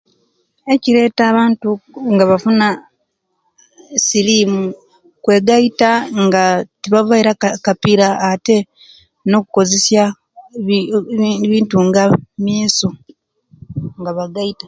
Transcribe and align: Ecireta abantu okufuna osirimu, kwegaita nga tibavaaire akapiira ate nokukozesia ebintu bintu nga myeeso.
Ecireta 0.73 1.21
abantu 1.31 1.67
okufuna 2.21 2.67
osirimu, 3.95 4.63
kwegaita 5.23 5.91
nga 6.23 6.43
tibavaaire 6.81 7.29
akapiira 7.33 8.07
ate 8.31 8.57
nokukozesia 9.29 10.03
ebintu 10.57 11.47
bintu 11.51 11.77
nga 11.87 12.03
myeeso. 12.43 12.89